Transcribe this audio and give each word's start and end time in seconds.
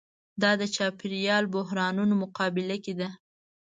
دا 0.41 0.51
د 0.61 0.63
چاپېریال 0.75 1.43
بحرانونو 1.55 2.13
مقابله 2.23 2.75
کې 2.83 2.93
ده. 2.99 3.09